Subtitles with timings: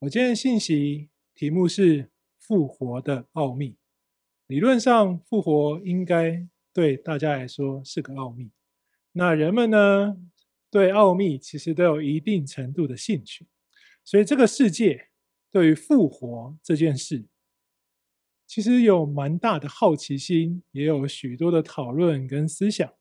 [0.00, 3.76] 我今天的信息题目是复活的奥秘。
[4.46, 8.50] 理论上，复活应该对大家来说是个奥秘。
[9.12, 10.18] 那人们呢，
[10.70, 13.46] 对奥秘其实都有一定程度的兴趣，
[14.04, 15.08] 所以这个世界
[15.50, 17.24] 对于复活这件事，
[18.46, 22.92] 其实有蛮大的好奇心，也有许多的讨论跟思想。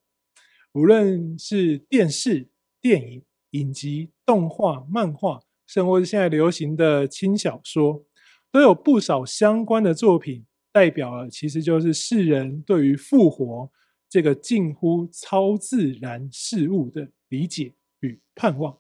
[0.72, 2.50] 无论是电视、
[2.80, 8.06] 电影、影集、动画、漫画，甚或是现在流行的轻小说，
[8.52, 13.72] 都有不少相关的作品，代表了其实就是世人对于复活
[14.10, 18.78] 这个近乎超自然事物的理解与盼望。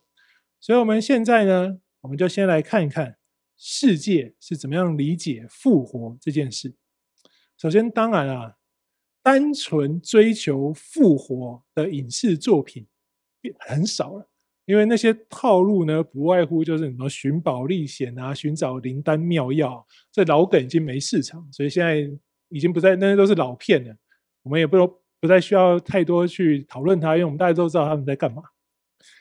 [0.59, 3.17] 所以，我们现在呢，我们就先来看一看
[3.57, 6.75] 世界是怎么样理解复活这件事。
[7.57, 8.55] 首先，当然啊，
[9.23, 12.85] 单纯追求复活的影视作品
[13.41, 14.29] 变很少了。
[14.65, 21.97] 因为那些套路呢，不外乎就是什么寻宝历险啊，寻找灵丹妙药，这老梗已经没市场，所以现在
[22.49, 23.95] 已经不再，那些都是老片了。
[24.41, 24.77] 我们也不
[25.19, 28.41] 不再需要太多去讨论它，因为我们大家都知道他们在干嘛。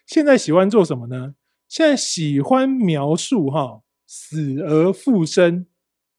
[0.06, 1.34] 现在喜欢做什么呢？
[1.68, 5.66] 现在喜欢描述哈死而复生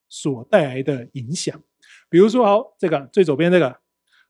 [0.08, 1.60] 所带来的影响。
[2.08, 3.76] 比如说，好，这个最左边这个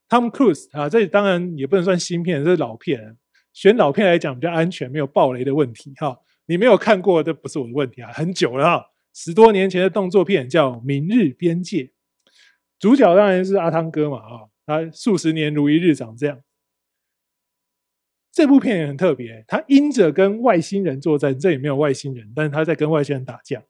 [0.08, 3.16] Tom Cruise 啊，这当然也不能算新片，这是老片。
[3.56, 6.20] 选老片来讲比较安全，没有爆雷的问题哈。
[6.44, 11.84] 你没有看过，这不是我的问题啊，很久了哈，十多年前的动作片叫《明日边界》，
[12.78, 16.38] 主角当然是阿汤哥嘛啊，他数十年如一日长这样。
[18.30, 23.64] 这部片也很特别，他因着跟外星人作战，这也没有外星人，但是他在跟外星人打架，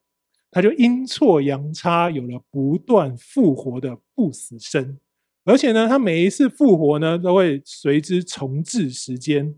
[0.50, 4.98] 他就阴错阳差有了不断复活的不死身，
[5.44, 9.54] 而且呢，他每一次复活呢，都会随之重置时间。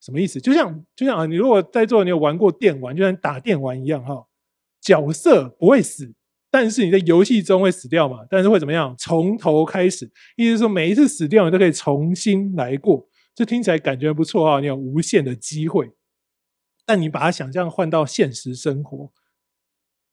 [0.00, 0.40] 什么意思？
[0.40, 4.26] 就像就像啊，你如果在座你有玩过电玩，就像打电玩一样哈。
[4.80, 6.14] 角色不会死，
[6.50, 8.18] 但是你在游戏中会死掉嘛？
[8.30, 8.94] 但是会怎么样？
[8.96, 13.08] 从头开始，意思是说每一次死掉你都可以重新来过。
[13.34, 15.92] 这听起来感觉不错啊，你有无限的机会。
[16.86, 19.12] 但你把它想象换到现实生活，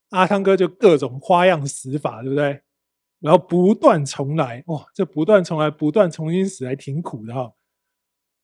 [0.09, 2.61] 阿汤哥就各种花样死法，对不对？
[3.19, 7.53] 然后不断重来，哇，这不断重来，不断重新死，还挺苦的哈。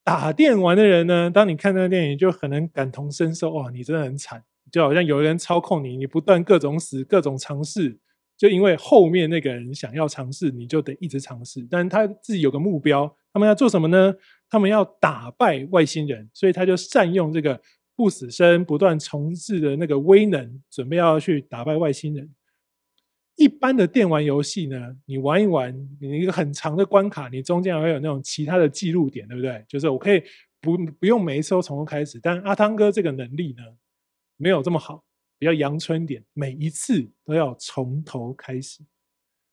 [0.03, 3.51] 打电玩的人呢，当你看那个电影，就很能感同身受。
[3.51, 7.99] 哇，你真的很惨，就好像有人操控你，你不断各种死、各种尝试，
[8.35, 11.65] 就因为后面那个人想要尝试，你就得一直尝试。
[11.69, 14.15] 但他自己有个目标，他们要做什么呢？
[14.49, 17.61] 他们要打败外星人，所以他就善用这个
[17.95, 22.29] 不死身、不断重置的那个威能，准备要去打败外星人。
[23.35, 29.63] 一般的电玩游戏呢，你玩一玩，你一个很长的关卡，你中间还会有那种其他的记录点，对不对？
[29.67, 30.21] 就是我可以
[30.59, 33.63] 不不用每一次都从头开始，但阿汤哥这个能力呢，
[34.37, 35.03] 没有这么好，
[35.39, 38.83] 比较阳春点，每一次都要从头开始。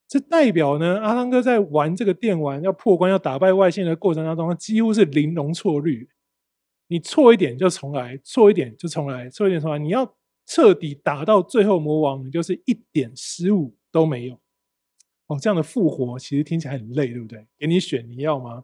[0.07, 6.09] 这代表呢，阿汤哥在玩这个电玩要破关、要打败外星人的过程当中，几乎是零容错率，
[6.87, 10.17] 你错一点就重来，错一点就重来，错一点重来，你要
[10.49, 14.33] 彻底打到最后魔王，你就是一点失误都没有
[15.27, 17.45] 哦，这样的复活其实听起来很累，对不对？
[17.55, 18.63] 给你选，你要吗？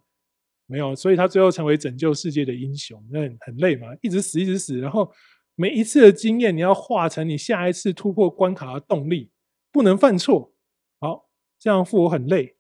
[0.65, 5.11] 没有，所以他最后成为拯救世界的英雄，那很累嘛，一直死，一直死，然后
[5.53, 9.29] 每一次的经验，你要化成你下一次突破关卡的动力，
[9.71, 10.55] 不能犯错。
[10.99, 11.29] 好，
[11.59, 12.55] 这样复活很累，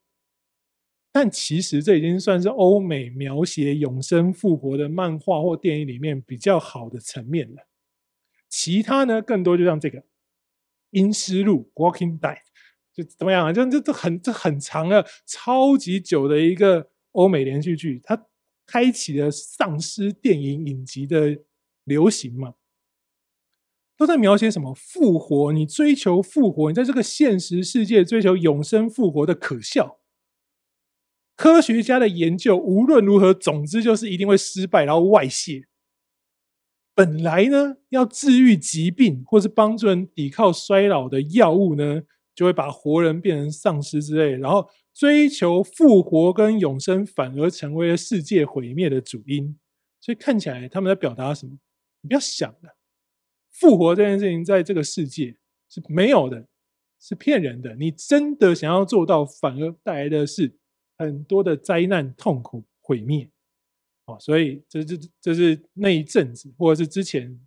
[1.11, 7.67] 但其实这已经算是欧美描写永生复活的漫画或电影里面比较好的层面了。
[8.57, 9.99] 其他呢，更多就像这个
[10.91, 12.37] 《阴尸路》（Walking Dead）。
[12.93, 13.51] 就怎么样啊？
[13.51, 18.27] 就这这很这很长的、超级久的一个欧美连续剧，它
[18.65, 21.43] 开启了丧尸电影影集的
[21.83, 22.53] 流行嘛？
[23.97, 25.51] 都在描写什么复活？
[25.51, 29.99] 你追求复活，你在这个现实世界追求永生复活的可笑。
[31.35, 35.67] 科学家的研究无论如何，总之就是一定会失败，然后外泄。
[36.95, 42.01] 本来呢，要治愈疾病或是帮助人抵抗衰老的药物呢，
[42.33, 49.57] 就会把活人变成丧尸之类，然后追求复活跟永生，反而成为了世界毁灭的主因。
[49.99, 51.57] 所以看起来他们在表达什么？
[52.01, 52.77] 你不要想了，
[53.51, 55.35] 复活这件事情在这个世界
[55.67, 56.47] 是没有的，
[56.99, 57.75] 是骗人的。
[57.75, 60.57] 你真的想要做到，反而带来的是
[60.97, 63.29] 很多的灾难、痛苦、毁灭。
[64.05, 67.39] 哦，所以这这这是那一阵子，或者是之前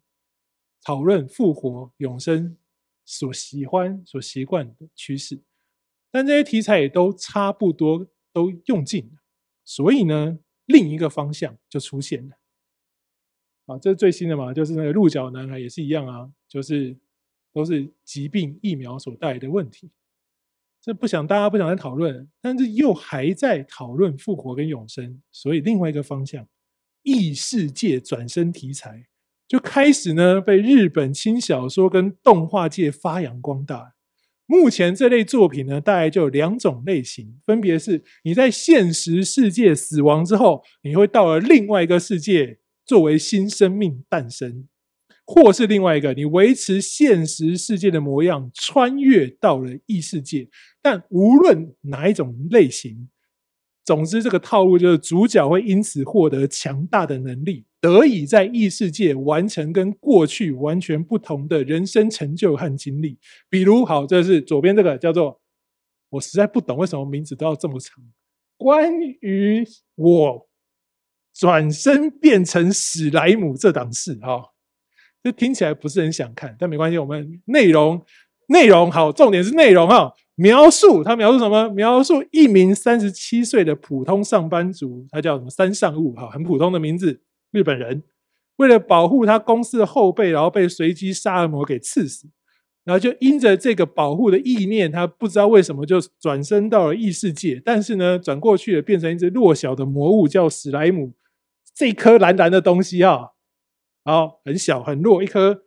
[0.82, 2.56] 讨论复活、永生。
[3.10, 5.40] 所喜欢、所习惯的趋势，
[6.10, 9.22] 但这些题材也都差不多都用尽了，
[9.64, 12.36] 所以呢，另一个方向就出现了。
[13.64, 16.94] 啊，这是最新的嘛，就是那个鹿角男孩也是一样啊，就是
[17.50, 19.90] 都是疾病疫苗所带来的问题。
[20.80, 26.46] 这不想大家不想再讨论，但是又还在讨论复活跟永生，所以另外一个方向，
[27.02, 29.06] 异世界转生题材
[29.46, 33.94] 就开始呢被日本轻小说跟动画界发扬光大。
[34.46, 44.66] 目前这类作品呢，大概就有两种类型，分别是你在现实世界死亡之后，你会到了另外一个世界，作为新生命诞生。
[45.30, 50.48] 或是另外一个，你维持现实世界的模样，穿越到了异世界。
[50.80, 53.10] 但无论哪一种类型，
[53.84, 63.18] 总之这个套路就是主角会因此获得强大的能力，得以在异世界完成跟过去完全不同的人生成就和经历。
[63.50, 65.42] 比如，好，这是左边这个叫做，
[66.08, 68.02] 我实在不懂为什么名字都要这么长。
[68.56, 69.62] 关于
[69.94, 70.48] 我
[71.34, 74.54] 转身变成史莱姆这档事，哈。
[75.28, 76.96] 这听起来不是很想看，但没关系。
[76.96, 78.02] 我们内容
[78.48, 80.14] 内容好，重点是内容哈。
[80.36, 81.68] 描述他描述什么？
[81.70, 85.50] 描述一名三十七岁的普通上班族，他叫什么？
[85.50, 87.20] 三上物哈，很普通的名字，
[87.50, 88.02] 日本人。
[88.56, 92.26] 为了保护他公司的后辈，然后被随机杀人魔给刺死，
[92.84, 97.60] 然后就因着这个保护的意念，他不知道为什么就转身到了异世界。
[97.64, 101.12] 但是呢，转过去了，变成一只弱小的魔物，叫史莱姆。
[101.74, 103.32] 这颗蓝蓝的东西啊。
[104.08, 105.64] 好，很小很弱，一颗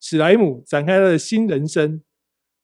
[0.00, 2.02] 史莱姆展开他的新人生。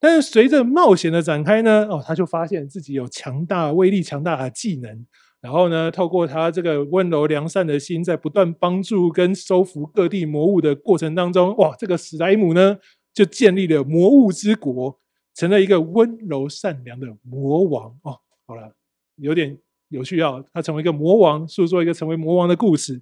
[0.01, 5.07] 但是随着冒险的展开呢，哦，他就发现自己有强大威力、强大的技能。
[5.41, 12.79] 然后呢，透过他这个温柔良善的心，在不断帮助跟收服各地魔物的过程当中，哇，这个史莱姆呢，
[13.15, 14.99] 就建立了魔物之国，
[15.37, 17.97] 成了一个温柔善良的魔王。
[18.03, 18.19] 哦，
[18.49, 18.75] 好了，
[19.15, 19.57] 有点
[19.91, 23.01] 有趣啊，他成为一个魔王，诉说一个成为魔王的故事。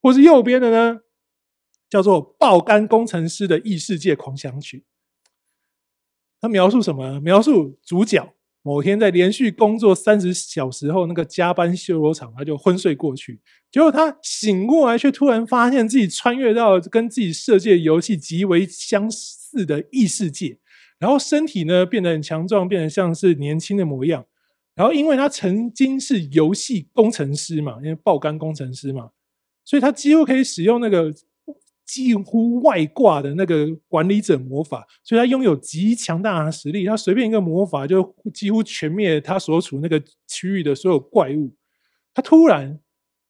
[0.00, 1.00] 或是右边的呢？
[1.90, 4.84] 叫做爆肝工程师的异世界狂想曲。
[6.40, 7.20] 他描述什么？
[7.20, 8.32] 描述主角
[8.62, 13.40] 某天在连续工作三十小时后，那个加班修罗场，他就昏睡过去。
[13.70, 20.58] 结果他醒过来，却突然发现自己穿越到跟自己设计游戏极为相似的异世界，
[20.98, 24.24] 然后身体呢变得很强壮，变得像是年轻的模样。
[24.74, 29.10] 然后因为他曾经是游戏工程师嘛，因为爆肝工程师嘛，
[29.64, 31.12] 所以他几乎可以使用那个。
[31.92, 36.86] 几乎外挂的那个管理者魔法，所以他拥有极强大的实力。
[36.86, 41.52] 他随便一个魔法就几乎全灭他所处那个区域的所有怪物。
[42.14, 42.78] 他突然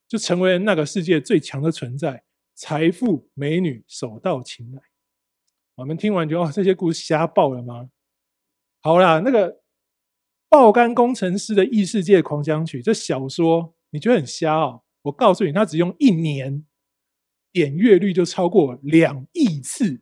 [0.06, 2.22] 就成为了那个世界最强的存在，
[2.54, 4.82] 财富、美女手到擒来。
[5.76, 7.88] 我们听完就哦，这些故事瞎爆了吗？
[8.82, 9.62] 好啦，那个
[10.50, 14.82] 爆肝工程师的异世界狂想曲，这小说你觉得很瞎哦？
[15.00, 16.66] 我告诉你，他只用一年。
[17.52, 20.00] 点阅率就超过两亿次，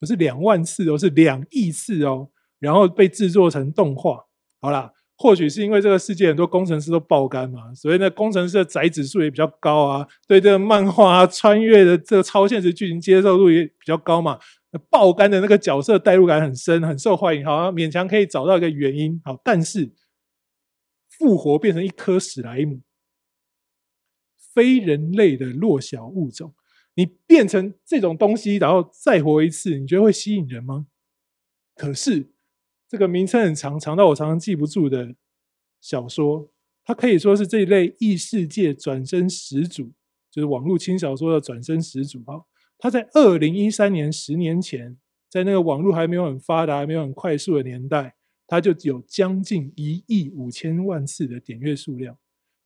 [0.00, 2.30] 不是两万次哦，是两亿次哦。
[2.58, 4.24] 然后被制作成动画。
[4.60, 10.06] 好啦，或许是因为这个世界很多工程师都爆肝嘛，所以呢，工程师的宅指数也比较高啊。
[10.26, 14.38] 对这个漫画啊，穿越的这个超现实剧情接受度也比较高嘛。
[14.72, 17.44] 那爆肝的那个角色代入感很深，很受欢迎。
[17.44, 19.20] 好像勉强可以找到一个原因。
[19.24, 19.92] 好，但是
[21.08, 22.80] 复活变成一颗史莱姆。
[24.58, 26.52] 非人类的弱小物种，
[26.94, 30.88] 你变成这种东西，然后再活一次，你觉得会吸引人吗？
[31.76, 32.32] 可是
[32.88, 35.14] 这个名称很长，长到我常常记不住的
[35.80, 36.50] 小说，
[36.84, 39.92] 它可以说是这一类异世界转生始祖，
[40.28, 42.42] 就是网络轻小说的转生始祖啊！
[42.78, 44.98] 它在二零一三年，十年前，
[45.30, 48.16] 在那个网络还没有很发达、还没有很快速的年代，
[48.48, 52.18] 它就有将近一亿五千万次的点阅数量。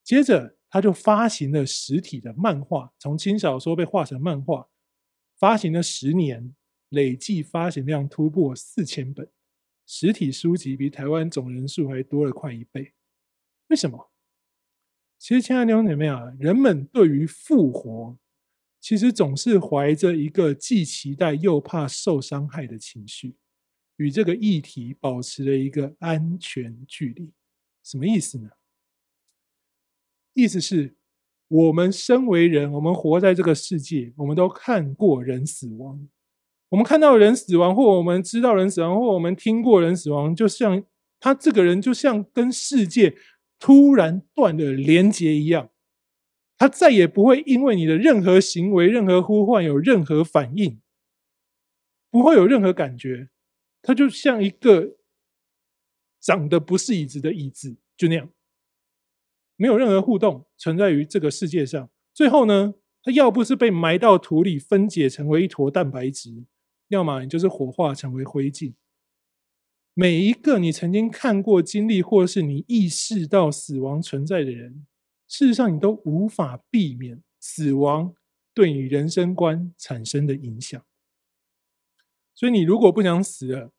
[0.03, 4.71] 接着，他就发行了实体的漫画，从轻小说被画成漫画，
[5.39, 6.55] 发行了十年，
[6.89, 9.31] 累计发行量突破四千本，
[9.87, 12.95] 实体书籍比台湾总人数还多了快一倍。
[13.67, 14.11] 为什么？
[15.19, 18.17] 其实，亲爱的兄姐妹啊，人们对于复活，
[18.81, 23.37] 其实总是怀着一个既期待又怕受伤害的情绪，
[23.97, 27.31] 与这个议题保持了一个安全距离。
[27.85, 28.49] 什么意思呢？
[30.35, 30.95] 意思是，
[31.49, 36.09] 我们身为人，我们活在这个世界，我们都看过人死亡。
[36.71, 40.83] 我们看到人死亡，或我们知道人死亡，或我们听过人死亡，就像
[41.21, 43.15] 他这个人，就像跟世界
[43.59, 45.71] 突然断了连接一样。
[46.57, 50.81] 他再也不会因为你的任何行为、任何呼唤有任何反应，
[52.11, 53.29] 不会有任何感觉。
[53.83, 54.97] 他就像一个
[56.21, 58.31] 长得不是椅子的椅子，就那样。
[59.57, 61.91] 没有任何互动存在于这个世界上。
[62.13, 66.45] 最后呢，它要不是被埋到土里分解成为一坨蛋白质，
[66.89, 68.75] 要么你就是火化成为灰烬。
[69.95, 74.87] 每一个你曾经看过、经历，或是你意识到死亡存在的人，
[75.29, 78.15] 事实上你都无法避免死亡
[78.55, 80.83] 对你人生观产生的影响。
[82.35, 83.71] 所以，你如果不想死了，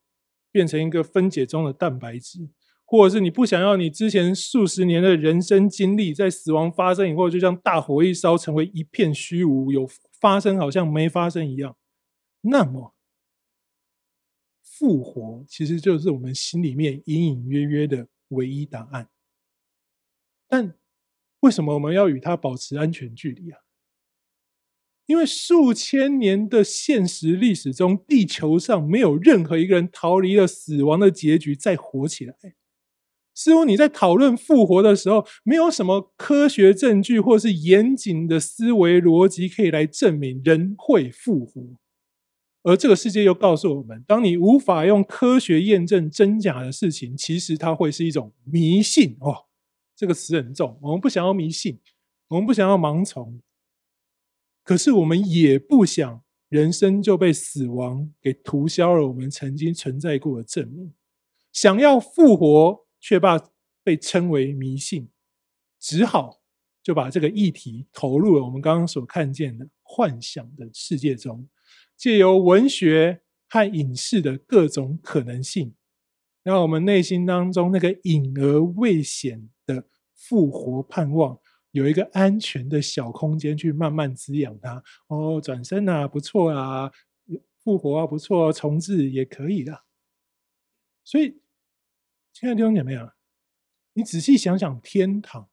[0.52, 2.48] 变成一个分解中的蛋白质，
[2.86, 9.88] 或者是你不想要你之前数十年的人生经历，在死亡发生以后，就像大火一烧，成为一片虚无，有
[10.20, 11.76] 发生好像没发生一样，
[12.42, 12.94] 那么。
[14.62, 19.08] 复活其实就是我们心里面隐隐约约的唯一答案，
[20.48, 20.76] 但
[21.42, 23.60] 为什么我们要与它保持安全距离啊？
[25.06, 32.36] 因为数千年的现实历史中，地球上没有任何一个人逃离了死亡的结局再活起来。
[33.36, 41.62] 似乎你在讨论复活的时候，没有什么科学证据或是严谨的思维逻辑可以来证明人会复活。
[42.62, 49.46] 而这个世界又告诉我们，当你无法用科学验证真假的事情，其实它会是一种迷信哦。
[49.96, 51.80] 这个词很重，我们不想要迷信，
[52.30, 53.42] 我们不想要盲从，
[54.64, 60.94] 可是我们也不想人生就被死亡给涂销了我们曾经存在过的证明。
[61.52, 63.38] 想要复活，却怕
[63.84, 65.10] 被称为迷信，
[65.78, 66.42] 只好
[66.82, 71.50] 就把这个议题投入了我们刚刚所看见的幻想的世界中。
[71.98, 75.76] 借由文学和影视的各种可能性，
[76.44, 81.38] 让我们内心当中那个隐而未显的复活盼望，
[81.72, 84.82] 有一个安全的小空间去慢慢滋养它。
[85.08, 86.90] 哦，转身啊，不错啊，
[87.62, 89.84] 复活啊，不错，重置也可以的。
[91.04, 91.43] 所以，
[92.34, 93.14] 亲爱的弟兄姐妹啊，
[93.94, 95.50] 你仔细想想，天堂，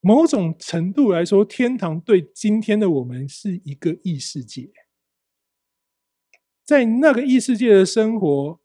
[0.00, 4.70] 某种程度来说，天堂对今天的我们是一个异世界。
[6.66, 8.60] 在那个异世界的生活，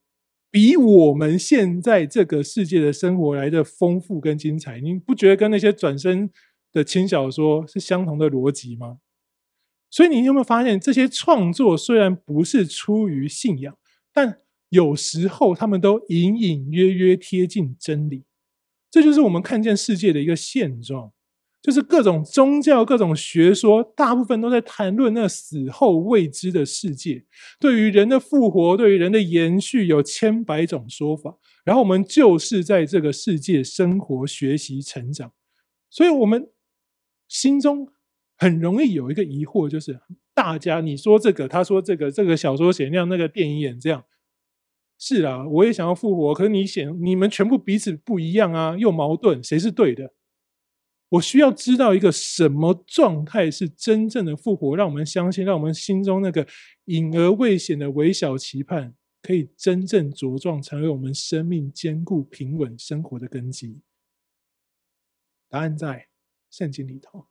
[0.51, 4.81] 比我们现在这个世界的生活来的丰富跟精彩。
[4.81, 6.29] 你不觉得跟那些转生
[6.73, 8.99] 的轻小说是相同的逻辑吗？
[9.89, 13.77] 所以你有没有发现，这些创作虽然不是出于信仰，
[14.11, 18.23] 但有时候他们都隐隐约约贴近真理。
[18.89, 21.11] 这就是我们看见世界的一个现状。
[21.61, 27.25] 就是各种宗教、各种学说，大部分都在谈论那死后未知的世界。
[27.59, 31.39] 对于人的复活，对于人的延续，有千百种说法。
[31.63, 35.31] 然后我们就是在这个世界生活、学习、成长，
[35.89, 36.47] 所以我们
[37.27, 37.87] 心中
[38.37, 39.99] 很容易有一个疑惑，就是
[40.35, 44.03] 大家你说这个，他说这个，这个小说写那样，那个电影演这样，
[44.97, 50.13] 是啊，我也想要复活，可是你显你们全部彼此不一样啊，又矛盾，谁是对的？
[51.09, 56.47] 我需要知道一个什么状态是真正的复活，让我们相信，让我们心中那个
[56.85, 63.81] 隐而未显的微小期盼，可以真正茁壮，成为我们生命坚固平稳生活的根基。
[65.47, 66.07] 答案在
[66.49, 67.27] 圣经里头。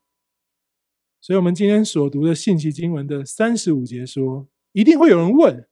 [1.21, 5.67] 所以，我们今天所读的信息经文的三十五节说，一定会有人问：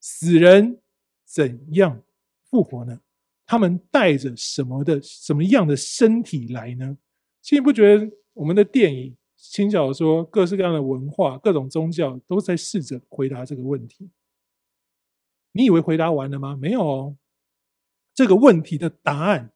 [0.00, 0.80] 死人
[1.28, 2.02] 怎样
[2.50, 3.00] 复活呢？
[3.44, 6.96] 他们带着什么的什么样的身体来呢？
[7.42, 14.10] 其实不觉得我们的电影、轻小说、各式各样的文化、各种宗教都在试着回答这个问题？
[15.52, 16.56] 你以为回答完了吗？
[16.60, 17.16] 没有哦。
[18.14, 19.52] 这个问题的答案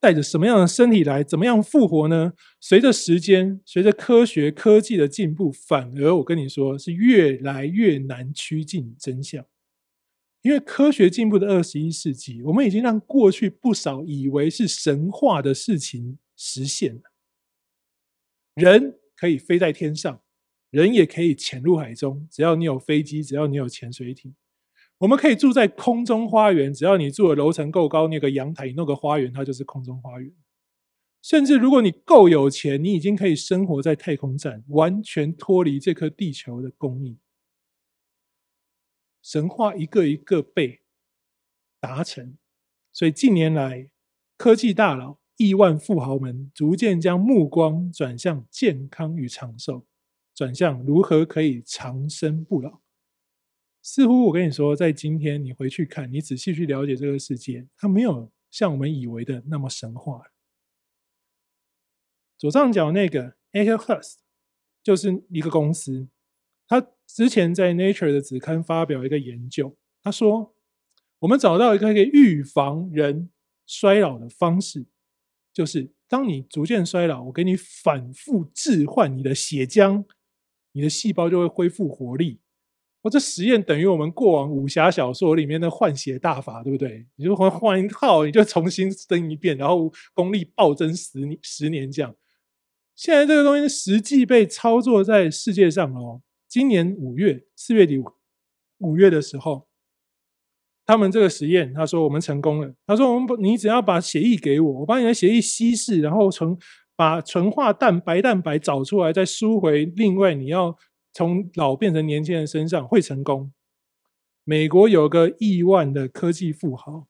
[0.00, 1.22] 带着什么样的身体来？
[1.22, 2.32] 怎么样复活呢？
[2.60, 9.44] 随着时间，随着科学科技的进步，反而我跟你说是越来越难趋近真相。
[10.44, 17.00] 因为科学进步的二十一世纪，我们已经让过去不少以为是神话的事情实现了。
[18.54, 20.20] 人可以飞在天上，
[20.68, 22.28] 人也可以潜入海中。
[22.30, 24.34] 只要你有飞机，只要你有潜水艇，
[24.98, 26.74] 我们可以住在空中花园。
[26.74, 30.30] 只要你住的楼层够高，那个阳台，你弄个花园，它就是空中花园。
[31.22, 37.18] 甚至如果你够有钱，你已经可以生活在太空站，完全脱离这颗地球的供应。
[39.24, 40.82] 神话一个一个被
[41.80, 42.36] 达成，
[42.92, 43.88] 所以近年来
[44.36, 45.18] 科技大佬。
[45.36, 49.84] 亿万富豪们逐渐将目光转向健康与长寿，
[50.32, 52.80] 转向如何可以长生不老。
[53.82, 60.22] 似乎我跟你说，在今天你回去看，你仔细去了解这个世界，它没有像我们以为的那么神话。
[62.38, 64.18] 左上角那个 Acurhurst
[64.84, 66.06] 就是一个公司，
[66.68, 66.80] 它
[67.14, 70.52] 之前在 Nature 的子刊发表一个研究，他说
[71.20, 73.30] 我们找到一个可以预防人
[73.66, 74.84] 衰老的方式。
[75.52, 80.04] 就是当你逐渐衰老，我给你反复置换你的血浆，
[80.72, 82.40] 你的细胞就会恢复活力。
[83.02, 87.06] 我这实验等于我们过往武侠小说里面的换血大法，对不对？
[87.14, 92.12] 你就换换一套，你就重新生一遍，然后功力暴增十年十年这样。
[92.96, 96.20] 现在这个东西实际被操作在世界上哦。
[96.54, 97.98] 今年五月四月底
[98.78, 99.66] 五月的时候，
[100.86, 102.72] 他们这个实验，他说我们成功了。
[102.86, 106.56] 他说我们，你只要把血液给我，我把你的血液稀释，然后从
[106.94, 110.78] 把纯化蛋白蛋白找出来，再输回另外你要。
[111.12, 113.52] 从老变成年轻人身上会成功。
[114.44, 117.08] 美国有个亿万的科技富豪，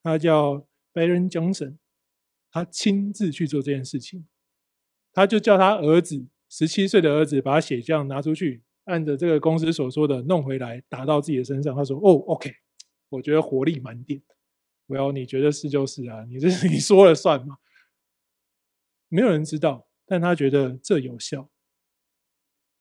[0.00, 0.64] 他叫
[0.94, 1.78] Baron Johnson，
[2.52, 4.28] 他亲自去做这件事情。
[5.12, 11.76] 他就叫他儿子，十七岁的儿子，把血浆拿出去，按着这个公司所说的弄回来，打到自己的身上。
[11.76, 12.52] 他说：“哦，OK，
[13.10, 14.20] 我觉得活力满点。
[14.88, 17.58] Well，你觉得是就是啊，你这是 你说了算吗？
[19.08, 21.50] 没有人知道，但他觉得这有效。”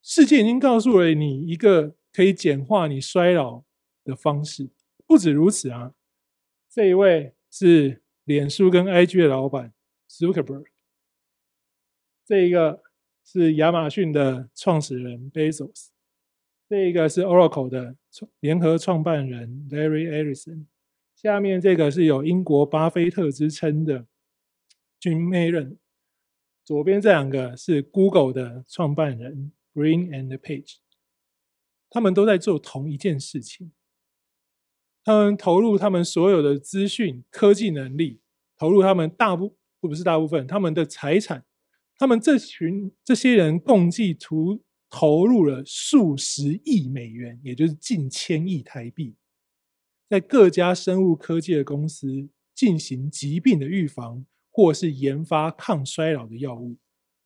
[0.02, 3.64] 世界已经告诉了你一个可以简化你衰老
[4.04, 4.70] 的方式。
[5.08, 5.94] 不止如此啊，
[6.70, 9.74] 这一位是脸书跟 IG 的老板
[10.08, 10.66] Zuckerberg，
[12.24, 12.84] 这一个
[13.24, 15.88] 是亚马逊的创始人 Bezos，
[16.70, 17.96] 这一个是 Oracle 的
[18.40, 20.66] 联合创办人 Larry Ellison，
[21.16, 24.08] 下面这个是有英国巴菲特之称的
[25.00, 25.78] Jim Mayron，
[26.64, 29.52] 左边这两个是 Google 的创办人。
[29.76, 30.78] Brin and Page，
[31.90, 33.74] 他们都在做同一件事情。
[35.04, 38.22] 他们投入他们所有的资讯科技能力，
[38.58, 41.44] 投入他们大部不是大部分他们的财产。
[41.98, 44.62] 他们这群这些人共计投
[44.98, 49.14] 投入了数十亿美元，也就是近千亿台币，
[50.10, 56.78] 在各家生物科技的公司进行疾病的预防，或是研发抗衰老的药物。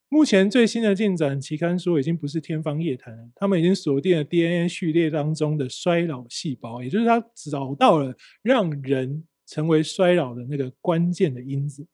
[0.08, 3.30] 目前最新的进展，期刊说已经不是天方夜谭了。
[3.36, 11.86] 他们已经锁定了 DNA 序列当中的衰老细胞，也就是他找到了让人成为衰老的那个关键的因子。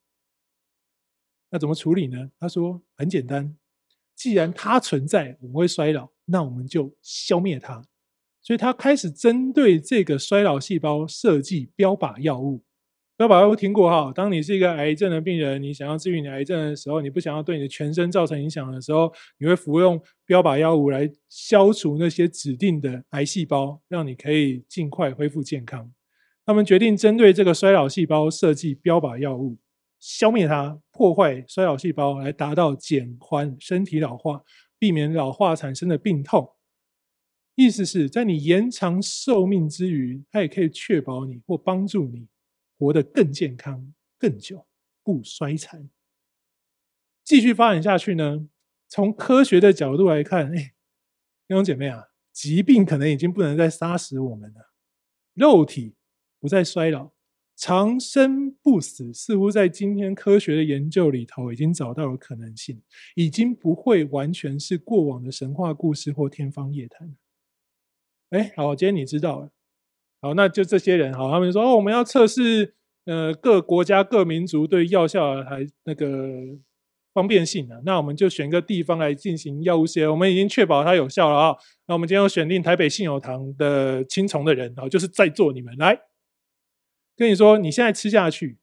[1.49, 2.31] 那怎么处理呢？
[2.39, 3.57] 他说很简单，
[4.15, 7.83] 既然它存在，我们会衰老，那我们就消灭它。
[8.41, 12.63] 所以他开始针对这个衰老细胞设计标靶药物。
[13.17, 14.11] 标靶药物听过哈？
[14.13, 25.91] 当你是一个癌症的病人，你想要治愈你癌症的时候，你不想要对你的全身造成影响的时候，你会服用标靶药物来消除那些指定的癌细胞，让你可以尽快恢复健康。
[26.45, 29.57] 他们决定针对这个衰老细胞设计标靶药物，
[29.99, 34.41] 消灭它，破坏衰老细胞，来达到减缓身体老化，
[34.79, 36.55] 避免老化产生的病痛。
[37.55, 42.29] 意思是在你延长寿命之余，它也可以确保你或帮助你。
[42.77, 44.65] 活得更健康、更久，
[45.03, 45.89] 不衰残。
[47.25, 48.47] 继续发展下去呢？
[48.87, 50.75] 从科学的角度来看，哎，
[51.47, 54.71] 弟兄姐妹啊，疾病可能已经不能再杀死我们了，
[55.33, 55.95] 肉体
[56.39, 57.11] 不再衰老，
[57.55, 62.81] 长生不死，似乎在今天科学的研究里头已经找到了可能性，
[63.15, 67.15] 已经不会完全是过往的神话故事或天方夜谭。
[68.31, 69.49] 哎，好，今天你知道了。
[70.21, 72.73] 好，那就这些人，好，他们说哦，我们要测试，
[73.05, 76.57] 呃，各国家各民族对药效还那个
[77.13, 81.55] 方便性啊，那我们就选个地方来进行药物试验，我们已经确保它有效了啊。
[81.87, 85.97] 那我们今天要选定台北信友堂的青虫的人，啊，就是在座你们来，
[87.15, 88.59] 跟你说，你现在吃下去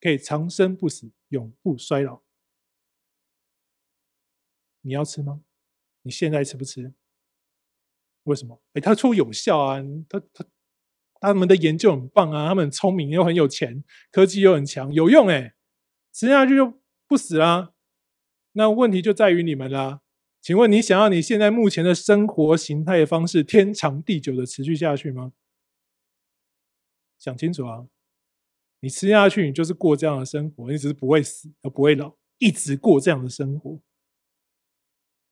[0.00, 2.22] 可以长生不死，永不衰老，
[4.82, 5.42] 你要吃吗？
[6.02, 6.94] 你现在吃不吃？
[8.24, 8.62] 为什么？
[8.72, 10.44] 哎，他说有效啊，他他。
[11.20, 15.54] 他们的研究很棒啊，他们很聪明又很有钱，科技又很强，有用哎，
[16.12, 17.72] 吃下去就不死啦。
[18.52, 20.02] 那问题就在于你们啦。
[20.42, 25.32] 请问你想要你现在目前的生活形态的方式天长地久的持续下去吗？
[27.24, 27.86] 想清楚啊！
[28.80, 33.80] 你吃下去，你就是过这样的生活，你只是不会死，而不会老，一直过这样的生活。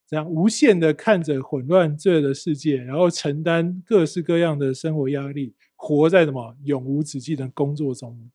[0.09, 8.31] 这样无限的看着混乱罪恶的世界，然后承担各式各样的生活压力，活在什么永无止境的工作中。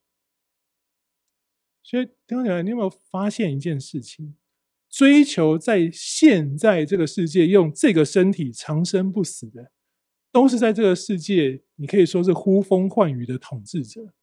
[1.82, 4.36] 所以，听起来你有没有发现一件事情？
[4.88, 9.72] 追求在现在这个世界用这个身体长生不死的，
[10.32, 14.14] 都是在这个世界你可以说是呼风唤雨的统治者，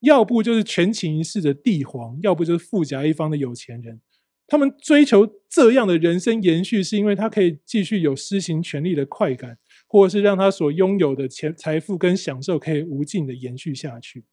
[0.00, 4.00] 要不就是权倾一世的帝皇，要不就是富甲一方的有钱人。
[4.46, 14.24] 他们追求这样的人生延续，是因为他可以继续有施行权力的快感，或者是让他所拥有的钱、财富跟享受可以无尽的延续下去。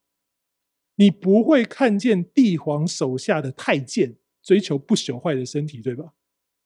[0.95, 6.13] 你不会看见帝皇手下的太监追求不朽坏的身体，对吧？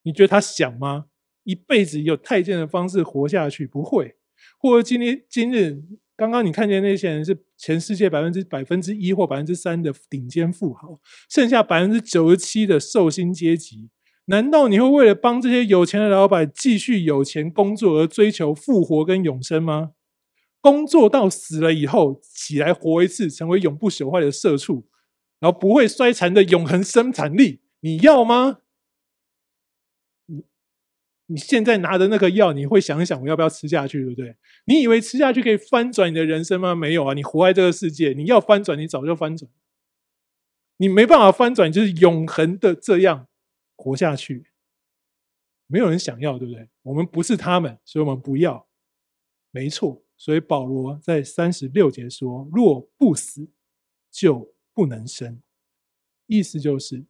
[0.02, 1.06] 你觉得他想吗？
[1.44, 3.68] 一辈子有太监的方式活下去？
[3.68, 4.16] 不会。
[4.60, 5.82] 或者今天今日
[6.16, 13.90] 刚刚你看见那些人是全世界百分之百分之一或百分之三的顶尖富豪，剩下百分之九十七的受薪阶级，
[14.26, 19.92] 难道你会为了帮这些有钱的老板继续有钱工作而追求复活跟永生吗？
[20.62, 24.86] 工作到死了以后，起来活一次，成为永不朽坏的社畜，
[25.42, 28.60] 然后不会衰残的永恒生产力，你要吗？
[31.34, 34.38] 你现在拿的那个药，你会想一想我要不要吃下去，对不对？
[34.66, 36.76] 你以为吃下去可以翻转你的人生吗？
[36.76, 37.16] 没有啊！
[37.16, 39.50] 你活在这个世界，你要翻转，你早就翻转。
[40.78, 43.28] 你没办法翻转，就是永恒的这样
[43.76, 44.52] 活下去。
[45.66, 46.70] 没有人想要，对不对？
[46.84, 48.68] 我们不是他们，所以我们不要。
[49.50, 50.04] 没错。
[50.16, 53.50] 所以保罗在三十六节说：“若不死，
[54.12, 55.42] 就不能生。”
[56.28, 57.04] 意思就是，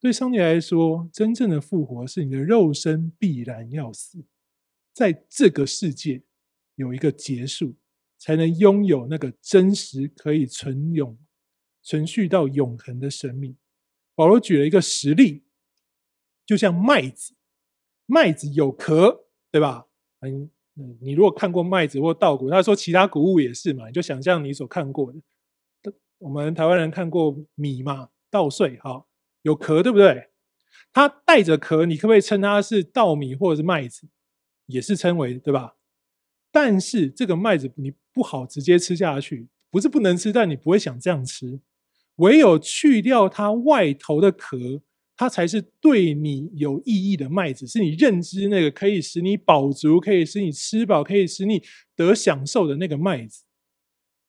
[0.00, 4.24] 对上帝来说，真正的复活是你的肉身必然要死，
[4.94, 6.22] 在这个世界
[6.76, 7.74] 有一个结束，
[8.18, 11.18] 才能拥有那个真实可以存永、
[11.82, 13.54] 存续到永恒的生命。
[14.14, 15.44] 保罗举了一个实例，
[16.46, 17.34] 就像麦子，
[18.06, 19.86] 麦子有壳，对吧？
[20.20, 20.50] 嗯。
[21.02, 25.92] 你如果看过麦子或稻谷，他说其他谷物也是嘛，你就想象你所看过的。
[26.16, 29.06] 我们台湾人看过米嘛，稻穗，好，
[29.42, 30.28] 有壳，对不对？
[30.92, 34.08] 它带着壳，你可不可以称它是稻米或者是麦子？
[34.66, 35.76] 也是称为，对吧？
[36.50, 41.60] 但是这个麦子你不好直接吃下去，不是不能吃，但你不会想这样吃，
[42.16, 44.82] 唯有去掉它外头的壳。
[45.16, 51.62] 它才是对你有意义的麦子，是你认知那个可以使你饱足、可以使你吃饱、可以使你
[51.94, 53.42] 得享受的那个麦子。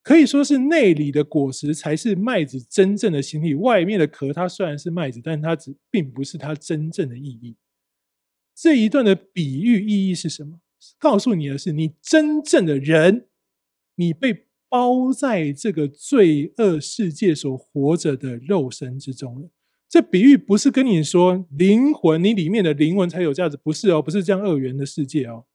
[0.03, 7.55] 可以说是内里的果实才是麦子真正的形体，外面的壳它虽然是麦子，但它只并不是它真正的意义。
[8.55, 10.59] 这一段的比喻意义是什么？
[10.97, 13.27] 告诉你的是，你真正的人，
[13.95, 19.49] 你被包在这个罪恶世界所活着的肉身之中了。
[19.87, 25.45] 这比喻不是跟你说灵魂，你里面的灵魂才有价值，不是哦，不是这样二元的世界哦。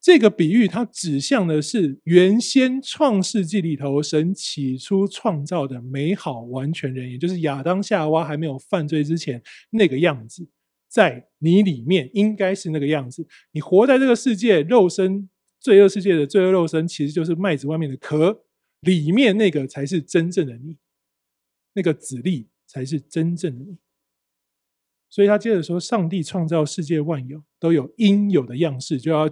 [0.00, 10.48] 这个比喻它指向的是原先创世纪里头神起初创造的美好完全人，也就是亚当夏娃还没有犯罪之前那个样子，
[10.88, 13.26] 在你里面应该是那个样子。
[13.52, 15.28] 你活在这个世界，肉身
[15.60, 18.44] 罪恶世界的罪恶肉身，其实就是麦子外面的壳，
[18.80, 20.76] 里面那个才是真正的你，
[21.74, 22.48] 那个子粒。
[22.70, 23.78] 才是真正的你，
[25.08, 29.26] 所以他接着说：“上帝创造世界万有都有应有的样式，就要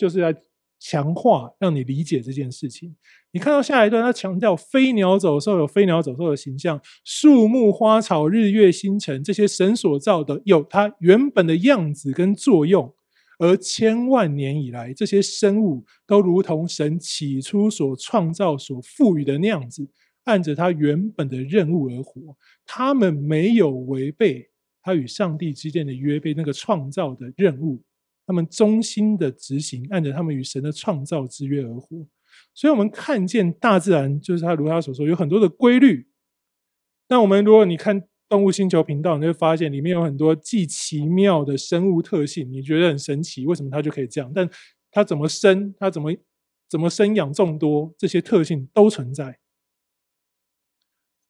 [0.00, 0.32] 就是要
[0.78, 2.96] 强化，让你理解这件事情。
[3.32, 12.94] 你看到下一段，他强调飞鸟走兽有飞鸟走兽的形象，树木花草日月星辰这些神所造的有它原本的样子跟作用，
[13.38, 19.86] 而千万年以来，这些生物都如同神起初所创造所赋予的那样子。”
[20.24, 22.36] 按着他原本的任务而活，
[22.66, 24.48] 他们没有违背
[24.82, 27.82] 他与上帝之间的约，被那个创造的任务，
[28.26, 32.06] 他们忠心的执行，按着他们与神的创造之约而活。
[32.54, 36.08] 所以，我们看见大自然，就是他如他所说，有很多的规律。
[37.08, 44.30] 那我们如果你看动物星球频道，你会发现里面有很多既奇妙的生物特性，你觉得很神奇，为什么它就可以这样？
[44.32, 44.48] 但
[44.92, 46.14] 它怎么生，它怎么
[46.68, 49.40] 怎么生养众多，这些特性都存在。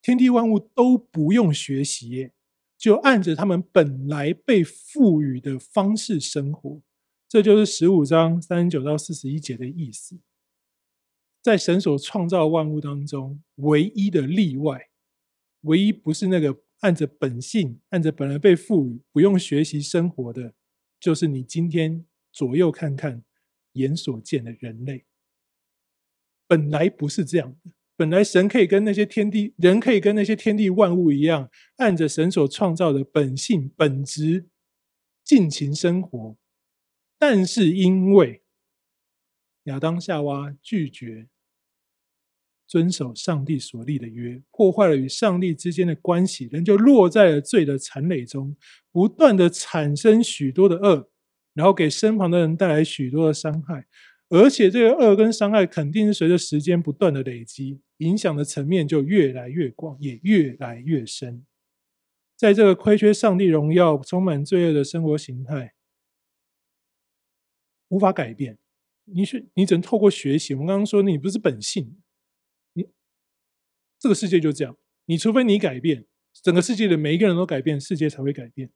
[0.02, 2.30] 天地万物都不用学习，
[2.80, 6.80] 就按着他们本来被赋予的方式生活。
[7.28, 10.18] 这就是十五章三十九到四十一节的意思。
[11.42, 14.88] 在神所创造万物当中，唯一的例外，
[15.60, 20.54] 唯一不是那个按着本性、按着本来被赋予、不用学习生活的，
[20.98, 23.22] 就是你今天左右看看
[23.72, 25.04] 眼所见的人类，
[26.46, 27.70] 本来不是这样的。
[28.00, 34.46] 本来神可以跟那些天地人可以跟那些天地万物一样，按着神所创造的本性本质
[35.22, 36.34] 尽情生活，
[37.18, 38.42] 但是因为
[39.64, 41.28] 亚当夏娃拒绝
[42.66, 48.56] 遵守上帝所立的约，破坏了与上帝之间的关系，人就落在了罪的残累中，
[48.90, 51.10] 不断的产生许多的恶，
[51.52, 53.84] 然后给身旁的人带来许多的伤害。
[54.30, 61.44] 而且这个恶跟伤害肯定是随着时间不断的累积，影响的层面就越来越广，也越来越深。
[62.36, 65.74] 在这个亏缺上帝荣耀、充满罪恶的生活形态，
[67.88, 68.58] 无法改变。
[69.06, 70.54] 你是你只能透过学习。
[70.54, 72.00] 我们刚刚说，你不是本性，
[72.74, 72.86] 你
[73.98, 74.76] 这个世界就这样。
[75.06, 76.06] 你除非你改变，
[76.40, 78.70] 整个世界的每一个人都改变，世界才会改变。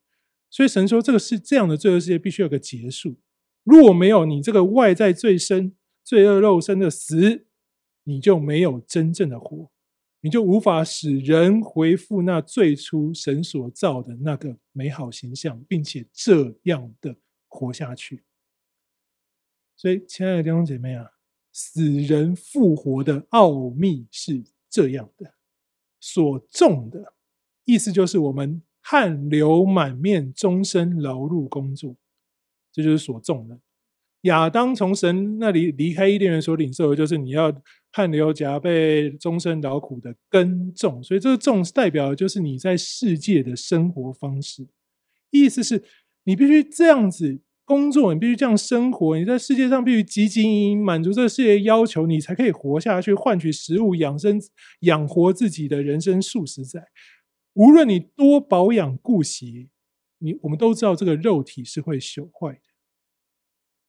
[0.51, 3.21] 所以神说，这个是这样的罪恶世界必须有个结束。
[3.65, 5.75] 如果没有你这个外在最深
[6.05, 7.47] 罪恶肉身的死，
[8.05, 9.71] 你就没有真正的活，
[10.21, 17.17] 你就无法使人回复那最初神所造的那个美好形象，并且这样的
[17.49, 18.23] 活下去。
[19.77, 21.11] 所以，亲爱的弟兄姐妹啊，
[21.51, 25.35] 死人复活的奥秘是这样的：
[25.99, 27.15] 所种的，
[27.65, 31.97] 意思就是我们汗流满面、终身劳碌工作，
[32.75, 33.59] 这就是所种的。
[34.23, 37.55] 亚当从神那里离开伊甸园所领受的，就是你要
[37.93, 41.03] 汗流浃背、终身劳苦的耕种。
[41.03, 44.67] 所以，这个种代表的就是你在世界的生活方式，
[45.31, 45.85] 意思是
[46.25, 47.41] 你必须这样子。
[47.67, 49.19] 工作，你必须这样生活。
[49.19, 54.39] 你在世界上必须汲汲营营，满足这个世界要求，你才可以活下去，换取食物养生、
[54.81, 56.89] 养活自己的人生数十载。
[57.55, 59.71] 无论你多保养顾惜，
[60.25, 62.61] 你我们都知道这个肉体是会朽坏的。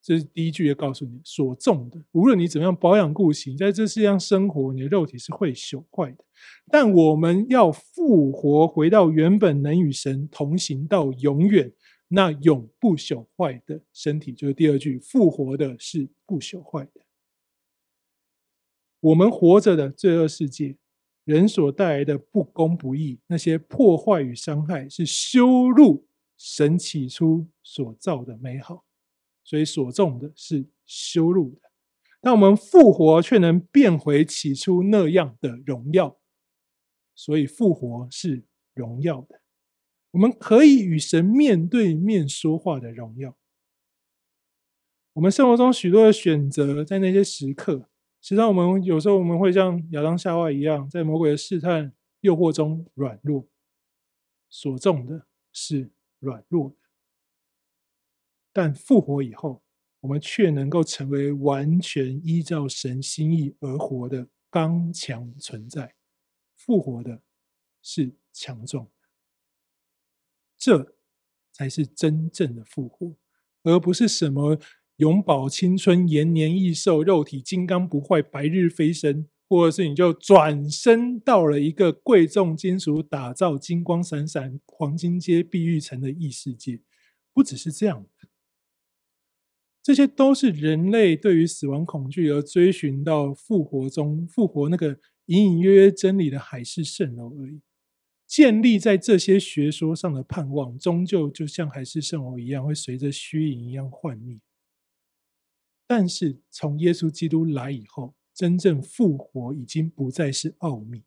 [0.02, 6.24] 这是第一句也告诉你，所种的，无论你怎么样保养固形，在这世界上生活，你的肉体是会朽坏的。
[6.70, 11.74] 但我们要复活，回到原本能与神同行到永远。
[12.10, 17.02] 那永不朽坏的身体，就是第二句，复活的是不朽坏的。
[19.00, 20.78] 我们活着的罪恶世界，
[21.24, 26.06] 人所带来的不公不义，那些破坏与伤害，是羞辱
[26.38, 28.86] 神起初所造的美好，
[29.44, 31.62] 所以所种的是羞辱的。
[32.22, 36.20] 但我们复活，却能变回起初那样的荣耀，
[37.14, 38.44] 所以复活是
[38.74, 39.42] 荣耀的。
[40.12, 43.38] 我们可以与神面对面说话的荣耀。
[45.14, 47.90] 我们生活中许多的选择，在那些时刻，
[48.22, 53.48] 实际上我们有时候我们会像亚当夏娃一样，在魔鬼的试探、诱惑中软弱。
[54.50, 55.92] 所中的是
[56.26, 56.76] 软弱，
[58.52, 59.62] 但复活以后，
[60.00, 65.96] 我们却能够成为完全依照神心意而活的刚强存在。
[66.56, 67.22] 复活的
[67.82, 68.90] 是强壮。
[70.58, 70.96] 这
[71.52, 73.16] 才是真正的复活，
[73.64, 74.60] 而不是什么
[74.96, 86.82] 永葆青春、延年益寿、肉体金刚不坏、白日飞升，或者是你就转身到了一个贵重金属打造、金光闪闪、黄金街碧玉城的异世界。
[87.34, 88.30] 不只是这样的，
[89.84, 97.62] 这些都是人类对于死亡恐惧而追寻到复活中复活那个隐隐约约真理的海市蜃楼而已。
[98.26, 104.40] 建立在这些学说上的盼望，终究就像海市蜃楼一样，会随着虚影一样幻灭。
[105.86, 111.02] 但是从耶稣基督来以后，真正复活已经不再是奥秘，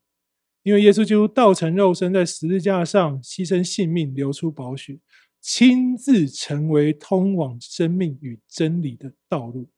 [0.62, 4.98] 因为耶稣基督道成肉身，在十字架上牺牲性命，流出宝血，
[5.40, 9.68] 亲自成为通往生命与真理的道路。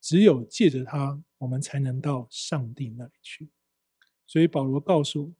[0.00, 3.48] 只有借着他，我们才能到上帝那里去。
[4.26, 5.32] 所以保罗告诉我。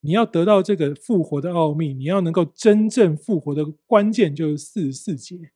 [0.00, 5.50] 你要得到这个复活的奥秘，你要能够真正复活的关键就是四十四节。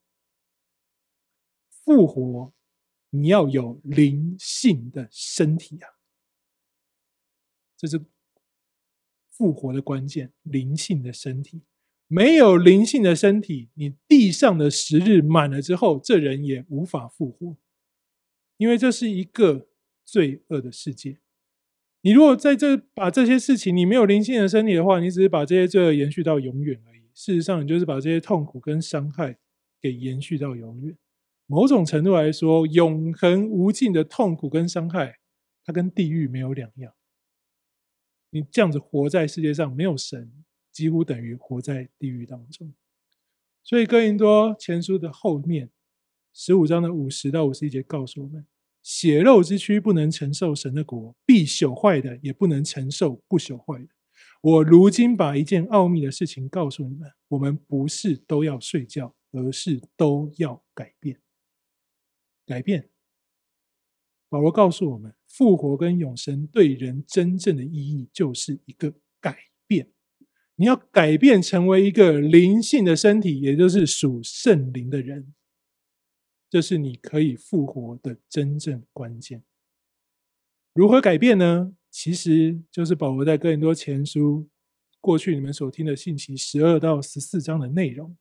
[1.70, 2.52] 复活，
[3.14, 6.00] 你要有灵性的身体啊，
[7.76, 8.02] 这是
[9.30, 10.32] 复活的关键。
[10.42, 11.60] 灵性的身体，
[12.06, 17.58] 没有灵性的身体，你地上的时日满了之后，这人也无法复活，
[18.56, 19.68] 因为这是一个
[20.06, 21.18] 罪恶的世界。
[22.00, 27.02] 你如果在这把这些事情，你没有灵性的身体的话，你只是把这些罪恶延续到永远而已。
[27.12, 29.38] 事实上，你就是把这些痛苦跟伤害
[29.82, 30.96] 给延续到永远。
[31.52, 35.18] 某种程度来说，永恒无尽的痛苦跟伤害，
[35.62, 36.94] 它跟地狱没有两样。
[38.30, 40.32] 你这样子活在世界上，没有神，
[40.72, 42.72] 几乎等于活在地狱当中。
[43.62, 45.68] 所以，哥林多前书的后面
[46.32, 48.46] 十五章的五十到五十一节告诉我们。
[48.82, 53.88] 血肉之躯不能承受神的国，必朽坏的也不能承受不朽坏的。
[54.40, 61.20] 我如今把一件奥秘的事情告诉你们：我们不是都要睡觉，而是都要改变。
[62.46, 62.88] 改变。
[64.28, 69.90] 保罗告诉我们，复活跟永生对人真正的意义就是一个改变。
[70.56, 75.34] 你要改变成为一个灵性的身体，也就是属圣灵的人。
[76.48, 79.42] 这是你可以复活的真正关键。
[80.74, 81.74] 如何改变呢？
[81.90, 84.48] 其实就是保罗在哥林多前书
[84.98, 88.16] 过去你们所听的信息十二到十四章的内容。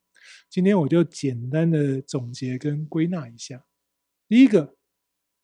[0.50, 3.66] 今天我就简单的总结跟归纳一下。
[4.32, 4.78] 第一个，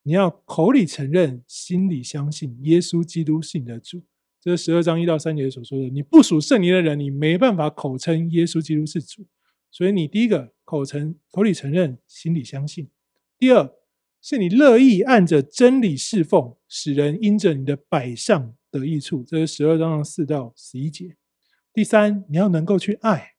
[0.04, 4.02] 你要口里承认，心里相信耶稣基督是你的主。
[4.40, 5.90] 这是十二章一到三节所说的。
[5.90, 9.26] 你不属圣灵的人，你没办法口称耶稣基督是主。
[9.70, 12.88] 所以你第一个口承口里承认，心里相信。
[13.38, 13.70] 第二，
[14.22, 19.22] 是你乐意按着真理侍奉，使人因着你的摆上得益处。
[19.22, 21.14] 这是十二章的四到十一节。
[21.74, 23.34] 第三，你要能够去爱，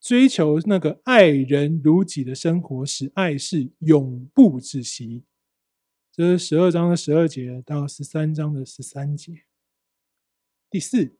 [0.00, 5.24] 追求那个爱人如己的生活，使爱是永不止息。
[6.12, 9.42] 这是十二章的十二节到十三章的十三节。
[10.70, 11.16] 第四。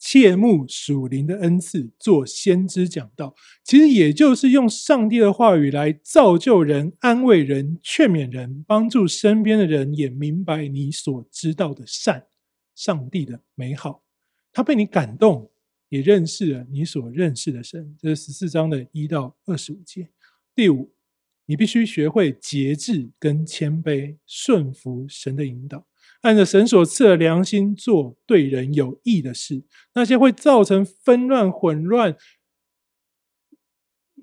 [0.00, 12.28] 切慕属灵的恩赐，做先知讲道，其实也就是用上帝的话语来造就人、安慰人、劝勉人，帮助身边的人也明白你所知道的善，
[12.76, 14.04] 上帝的美好。
[14.52, 15.50] 他被你感动，
[15.88, 17.96] 也认识了你所认识的神。
[17.98, 20.08] 这是十四章的一到二十五节。
[20.54, 20.92] 第五，
[21.46, 25.86] 你必须学会节制跟谦卑，顺服神的引导。
[26.22, 29.62] 按着神所赐的良心做对人有益的事，
[29.94, 32.16] 那些会造成纷乱、混乱、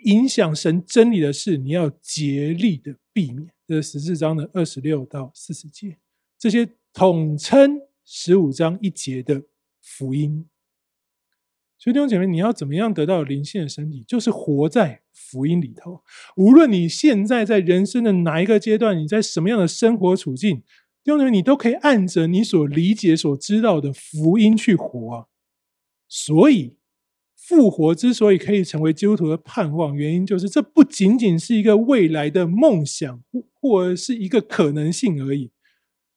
[0.03, 3.49] 影响神真理的事，你要竭力的避免。
[3.65, 5.97] 这是十四章的二十六到四十节，
[6.37, 9.43] 这些统称十五章一节的
[9.81, 10.47] 福音。
[11.85, 14.03] 所以弟兄姐妹，你要怎么样得到灵性的身体？
[14.07, 16.01] 就是活在福音里头。
[16.35, 20.63] 无论你现在在人生的哪一个阶段，你在什么样的生活处境。
[21.03, 25.29] 弟兄姐妹，你都可以按着你所理解、所知道的福音去活。
[26.07, 26.77] 所以，
[27.35, 33.23] 复活之所以可以成为基督徒的盼望，原因就是这不仅仅是一个未来的梦想，
[33.61, 35.51] 或者是一个可能性而已，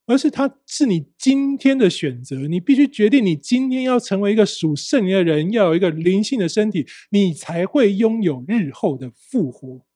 [0.08, 2.48] 而是它是你今天的选择。
[2.48, 9.86] 你必须决定，你今天要成为一个属圣灵的人，要有一个灵性的身体，你才会拥有日后的复活。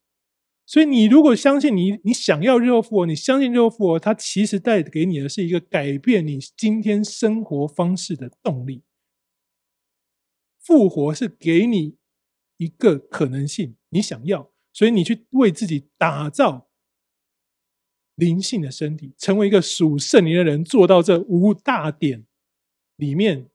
[0.67, 8.83] 所以，你如果相信你，你想要日后复活，你相信日后复活，它其实带给你的是一个改变你今天生活方式的动力。
[10.61, 11.97] 复活是给你
[12.59, 16.69] 一个可能性，你想要，所以你去为自己打造
[18.23, 22.25] 灵性的身体，成为一个属圣灵的人，做到这五大点
[22.97, 23.51] 里面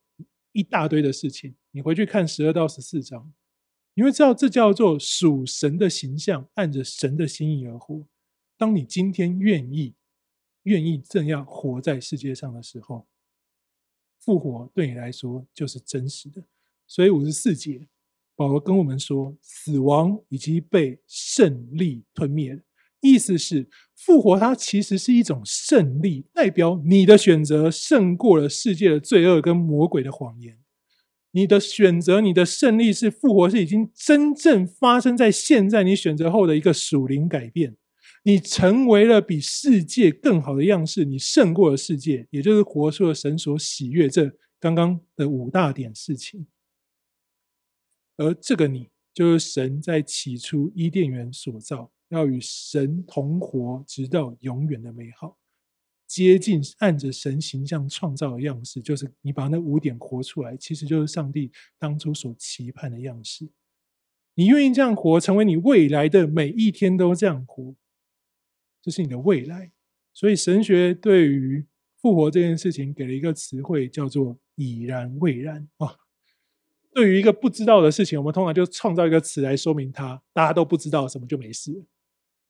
[0.51, 1.55] 一大堆的事情。
[1.71, 3.33] 你回去看十二到十四章。
[3.93, 8.05] 你会知道，这叫做属神的形象，按着神的心意而活。
[8.57, 9.95] 当你今天愿意、
[10.63, 13.07] 愿意这样活在世界上的时候，
[14.19, 16.43] 复活对你来说就是真实的。
[16.85, 17.87] 所以五十四节，
[18.35, 22.61] 保罗跟我们说，死亡已经被胜利吞灭了。
[23.01, 30.57] 意思是，复活它其实是一种胜利，代表你的选择胜过了世界的罪恶跟魔鬼的谎言。
[31.31, 37.75] 你的选择，你的胜利是复活，是已经真正发生在现在你选择后的一个属灵改变。
[38.23, 46.47] 你成为了比世界更好的样式，你胜过了世界，也就是活出了神所喜悦这刚刚的五大点事情。
[48.17, 55.37] 而这个你，就是神在起初伊甸园所造，要与神同活，直到永远的美好。
[56.05, 63.49] 接近按着神形象创造的样式，就是你把那五点活出来，其实就是上帝当初所期盼的样式。
[64.35, 67.75] 你愿意这样活，成为你未来的每一天都这样活，
[68.81, 69.71] 这是你的未来。
[70.13, 71.65] 所以神学对于
[71.97, 75.93] 复活这件事情给了一个词汇，叫做“已然未然”啊。
[76.93, 81.83] 对于一个不知道的事情，我们通常就创造一个词来说明它，大家都不知道什么就没事。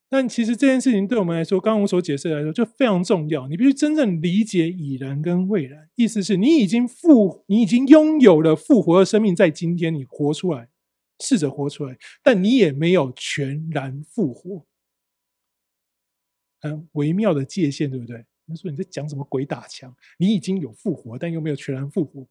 [0.09, 3.47] 但其实这件事情对我们来说，刚刚我所解释来说就非常重要。
[3.49, 10.69] 你必须真正理解已然跟未然，意思是你已经复，你已经拥有了复活的生命，在今天你活出来，
[11.19, 14.65] 试着活出来，但你也没有全然复活。
[16.61, 18.25] 很微妙的界限，对不对？
[18.47, 19.93] 他说你在讲什么鬼打墙？
[20.17, 22.25] 你已经有复活，但又没有全然复活。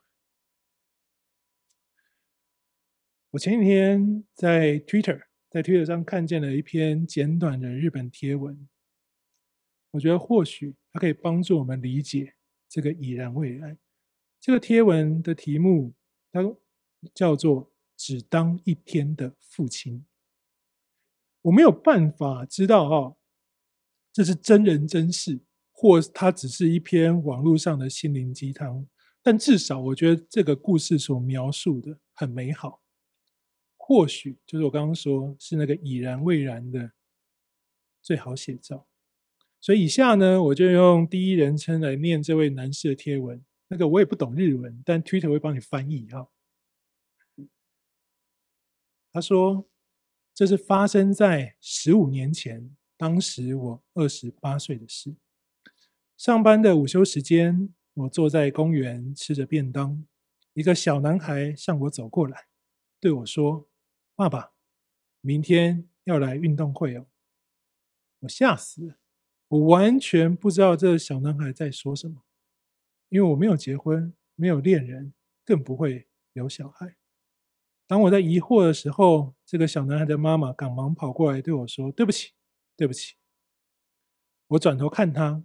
[3.32, 5.25] 我前几天在 Twitter。
[5.56, 8.68] 在推特上看见了一篇简短的日本贴文，
[9.90, 12.34] 我觉得或许它可以帮助我们理解
[12.68, 13.78] 这个已然未然。
[14.38, 15.94] 这个贴文的题目
[16.30, 16.42] 它
[17.14, 20.04] 叫做“只当一天的父亲”。
[21.40, 23.16] 我没有办法知道哦，
[24.12, 25.40] 这是真人真事，
[25.72, 28.86] 或它只是一篇网络上的心灵鸡汤。
[29.22, 32.82] 但至少我觉得这个故事所描述的很美好。
[33.88, 36.90] 或许就是我刚刚说，是那个已然未然的
[38.02, 38.84] 最好写照。
[39.60, 43.44] 所以以下呢，我就用第一人称来念这位男士的贴文。
[43.68, 46.28] 那个我也不懂日文，但 Twitter 会帮你翻译哈。
[49.12, 49.68] 他说
[50.34, 55.14] ：“这是发生在十五年前，当时我二十八岁的事。
[56.16, 60.04] 上班的午休时间，我坐在公园吃着便当，
[60.54, 62.46] 一个小男孩向我走过来，
[62.98, 63.68] 对我说。”
[64.16, 64.54] 爸爸，
[65.20, 67.06] 明天要来运动会哦！
[68.20, 68.96] 我吓死了，
[69.48, 72.24] 我完全不知道这小男孩在说什么，
[73.10, 75.12] 因为我没有结婚，没有恋人，
[75.44, 76.96] 更不会有小孩。
[77.86, 82.32] 当我在疑惑的时候，这个小男孩的妈妈赶忙跑过来对我说：“对不起，
[82.74, 83.16] 对不起。”
[84.48, 85.44] 我转头看他，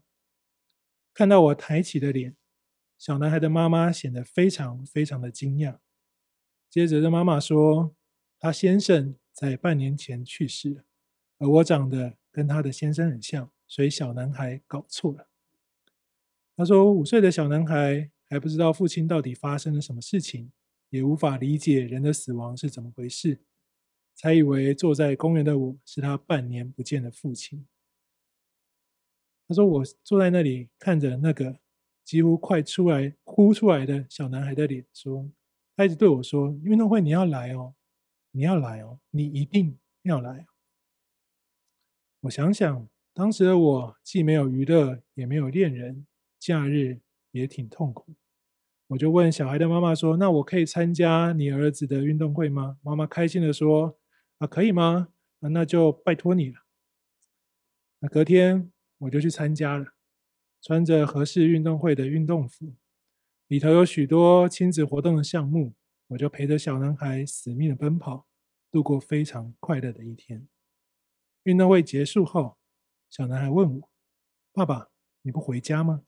[1.13, 2.37] 看到我抬起的脸，
[2.97, 5.79] 小男孩的妈妈显得非常非常的惊讶。
[6.69, 7.93] 接着，这妈妈说
[8.41, 10.83] ：“他先生在半年前去世了，
[11.37, 15.29] 而我长得跟他的先生很像，所以小男孩搞错了。”
[16.57, 20.51] 他说：“五岁的小男孩还不知道父亲到底发生了什么事情。”
[20.91, 23.39] 也无法理解人的死亡是怎么回事，
[24.13, 27.65] 才以为坐在公园的我是他半年不见的父亲。
[29.47, 31.57] 他说：“我坐在那里看着那个
[32.03, 35.31] 几乎快出来哭出来的小男孩的脸，说，
[35.77, 37.73] 他一直对我说：‘运动会你要来哦，
[38.31, 40.45] 你要来哦，你一定要来。’
[42.21, 46.05] 我想想，当时的我既没有娱乐，也没有恋人，
[46.39, 47.01] 假日
[47.31, 48.13] 也挺痛苦。”
[48.87, 53.97] 我就问小孩的妈妈说：“那我可以参加你儿子的运动会吗？”妈妈开心的说
[54.39, 55.07] ：“啊，可以吗？
[55.39, 56.59] 啊，那就拜托你了。”
[57.99, 59.93] 那隔天我就去参加了，
[60.61, 62.75] 穿着合适运动会的运动服，
[63.47, 65.73] 里头有许多亲子活动的项目，
[66.11, 68.27] 我就陪着小男孩死命的奔跑，
[68.69, 70.45] 度过非常快乐的一天。
[71.43, 72.57] 运动会结束后，
[73.09, 73.89] 小男孩问我
[74.51, 74.89] ：“爸爸，
[75.21, 76.03] 你不回家吗？”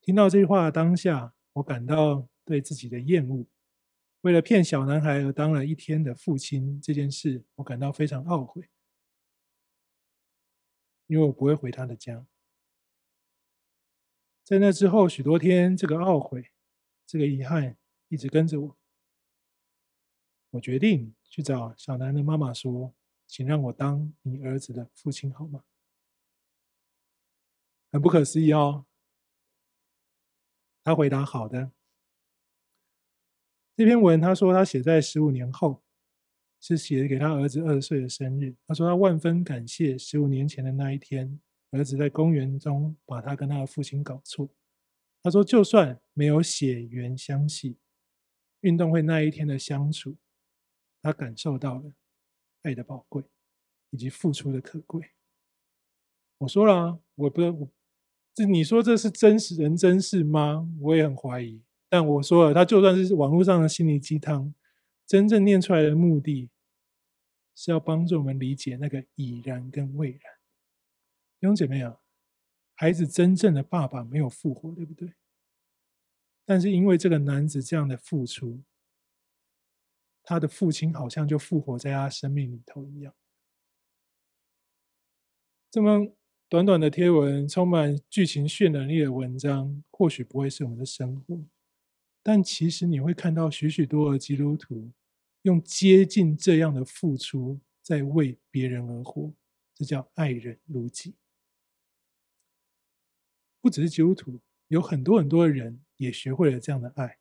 [0.00, 3.44] 听到这句话的当下，我感到对自己的厌恶，
[4.20, 8.70] 为了骗小男孩而当了一天的父亲这件事，我感到非常懊悔，
[11.08, 12.24] 因为我不会回他的家。
[14.44, 16.52] 在那之后许多天，这个懊悔、
[17.04, 17.76] 这个遗憾
[18.06, 18.78] 一直跟着我。
[20.52, 22.94] 我决定去找小男孩的妈妈说
[23.28, 25.62] ：“请让我当你儿子的父亲好吗？”
[27.92, 28.86] 很不可思议哦。
[30.82, 31.72] 他回答：“好的。”
[33.76, 35.82] 这篇文他说他写在十五年后，
[36.60, 38.54] 是写给他儿子二十岁的生日。
[38.66, 41.40] 他说他万分感谢十五年前的那一天，
[41.70, 44.50] 儿子在公园中把他跟他的父亲搞错。
[45.22, 47.78] 他说就算没有血缘相系，
[48.60, 50.16] 运动会那一天的相处，
[51.02, 51.92] 他感受到了
[52.62, 53.24] 爱的宝贵
[53.90, 55.10] 以及付出的可贵。
[56.38, 57.68] 我说了啊，我不我。
[58.34, 60.66] 这你说这是真实人真事吗？
[60.80, 61.60] 我也很怀疑。
[61.88, 64.54] 但我说了，他就算是网络上的心灵鸡汤，
[65.06, 66.48] 真正念出来的目的，
[67.54, 70.20] 是要帮助我们理解那个已然跟未然。
[71.38, 72.00] 弟兄姐妹啊，
[72.74, 75.12] 孩子真正的爸爸没有复活，对不对？
[76.46, 78.62] 但是因为这个男子这样的付出，
[80.22, 83.14] 他的父亲好像就复活在他生命里头一样。
[85.70, 86.14] 这么。
[86.48, 91.42] 短短的贴文，充满剧情渲染力的文章，或许不会是我们的生活，
[92.22, 94.92] 但其实你会看到许许多的基督徒
[95.44, 99.32] 用接近这样的付出，在为别人而活，
[99.74, 101.14] 这叫爱人如己。
[103.62, 107.16] 不只是基督徒，有很多很多的人也学会了这样的爱，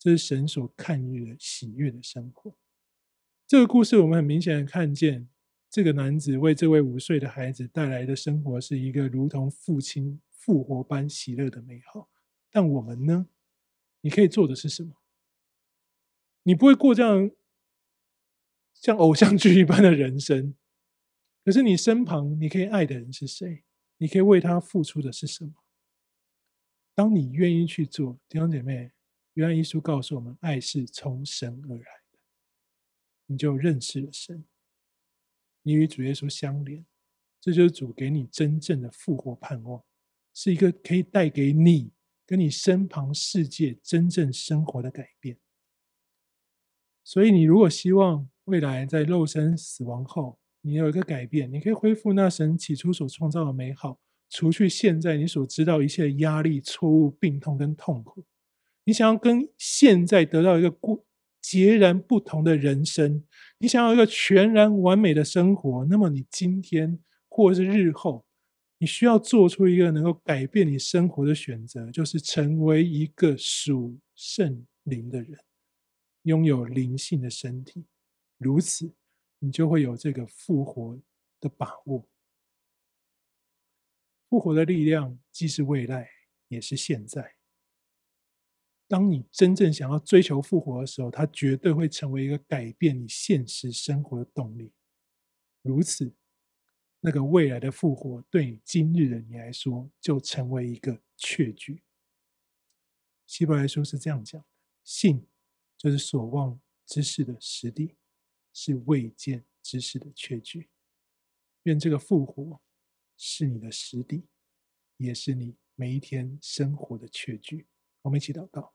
[0.00, 2.56] 这是神所看悦的喜悦的生活。
[3.46, 5.28] 这个故事，我们很明显的看见。
[5.68, 12.08] 这个男子为这位五岁的孩子带来的生活是一个如同父亲复活般喜乐的美好，
[12.50, 13.28] 但我们呢？
[14.00, 14.96] 你可以做的是什么？
[16.44, 17.30] 你不会过这样
[18.72, 20.54] 像偶像剧一般的人生，
[21.44, 23.62] 可是你身旁你可以爱的人是谁？
[23.98, 25.52] 你可以为他付出的是什么？
[26.94, 28.90] 当你愿意去做，弟兄姐妹，
[29.34, 32.18] 约翰一书告诉我们，爱是从神而来的，
[33.26, 34.44] 你就认识了神。
[35.62, 36.84] 你与主耶稣相连，
[37.40, 39.82] 这就是主给你真正的复活盼望，
[40.34, 41.92] 是一个可以带给你
[42.26, 45.38] 跟你身旁世界真正生活的改变。
[47.04, 58.24] 所以，你如果希望未来在肉身死亡后，你有一个改变，你可以恢复那神起初所创造的美好，除去现在你所知道一切压力、错误、病痛跟痛苦。
[58.90, 61.06] 你想要跟现在得到一个过
[61.40, 63.24] 截然不同的人生。
[63.58, 68.26] 你想要一个全然完美的生活，那么你今天或者是日后，
[68.78, 75.38] 你需要做出一个能够改变你生活的选择，就是成为一个属圣灵的人，
[76.22, 77.84] 拥有灵性的身体。
[78.38, 78.92] 如此，
[79.38, 81.00] 你就会有这个复活
[81.38, 82.04] 的把握。
[84.28, 86.08] 复活的力量既是未来，
[86.48, 87.36] 也是现在。
[88.90, 94.72] 当你真正想要追求复活的时候，它绝对会成为一个改变你现实生活的动力。
[95.62, 96.12] 如此，
[96.98, 101.84] 那个未来的复活，对你今日的你来说，就成为一个确据。
[103.28, 104.46] 希伯来书是这样讲的：
[104.82, 105.24] 信
[105.78, 107.94] 就是所望之事的实底，
[108.52, 110.68] 是未见之事的确据。
[111.62, 112.60] 愿这个复活
[113.16, 114.24] 是你的实底，
[114.96, 117.68] 也是你每一天生活的确据。
[118.02, 118.74] 我们一起祷告。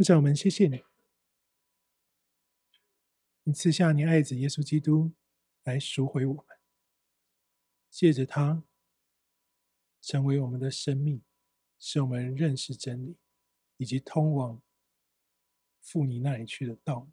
[0.00, 0.82] 父神，我们谢谢你，
[3.42, 5.12] 你赐下你爱子耶稣基督
[5.64, 6.46] 来赎回我们，
[7.90, 8.64] 借着他
[10.00, 11.20] 成为我们的生命，
[11.78, 13.18] 使我们认识真理，
[13.76, 14.62] 以及通往
[15.82, 17.10] 父你那里去的道路。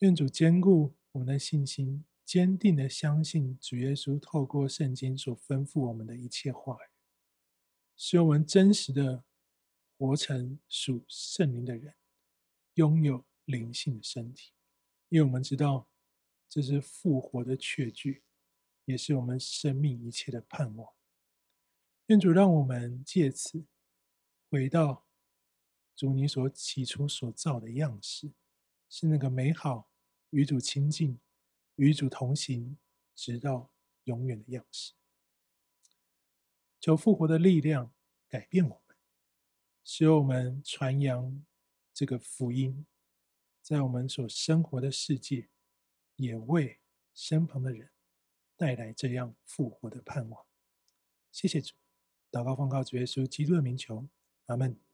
[0.00, 6.90] 愿主坚固我们的信心，坚定的相信主耶稣透过圣经所吩咐我们的一切话语，
[7.96, 9.24] 使我们真实的
[9.98, 11.96] 活成属圣灵的人，
[12.74, 14.52] 拥有灵性的身体。
[15.08, 15.88] 因为我们知道，
[16.48, 18.22] 这是复活的确据，
[18.84, 20.94] 也是我们生命一切的盼望。
[22.06, 23.66] 愿主让我们借此
[24.48, 25.04] 回到
[25.96, 28.32] 主你所起初所造的样式，
[28.88, 29.90] 是那个美好
[30.30, 31.18] 与主亲近、
[31.74, 32.78] 与主同行，
[33.16, 33.72] 直到
[34.04, 34.92] 永远的样式。
[36.80, 37.92] 求复活的力量
[38.28, 38.87] 改变我。
[39.84, 41.44] 使我们传扬
[41.94, 42.86] 这个福音，
[43.62, 45.48] 在我们所生活的世界，
[46.16, 46.80] 也为
[47.14, 47.90] 身旁的人
[48.56, 50.44] 带来这样复活的盼望。
[51.30, 51.74] 谢谢主，
[52.30, 54.08] 祷告奉告主耶稣基督的名求，
[54.46, 54.87] 阿门。